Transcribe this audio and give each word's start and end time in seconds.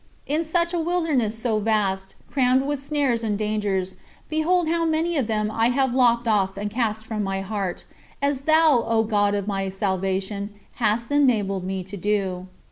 56. 0.25 0.35
In 0.35 0.43
such 0.51 0.73
a 0.73 0.79
wilderness 0.79 1.37
so 1.37 1.59
vast, 1.59 2.15
crammed 2.27 2.63
with 2.63 2.83
snares 2.83 3.23
and 3.23 3.37
dangers, 3.37 3.97
behold 4.29 4.67
how 4.67 4.83
many 4.83 5.15
of 5.15 5.27
them 5.27 5.51
I 5.51 5.67
have 5.67 5.93
lopped 5.93 6.27
off 6.27 6.57
and 6.57 6.71
cast 6.71 7.05
from 7.05 7.23
my 7.23 7.41
heart, 7.41 7.85
as 8.19 8.41
thou, 8.41 8.83
O 8.87 9.03
God 9.03 9.35
of 9.35 9.45
my 9.47 9.69
salvation, 9.69 10.55
hast 10.81 11.11
enabled 11.11 11.65
me 11.65 11.83
to 11.83 11.97
do. 11.97 12.47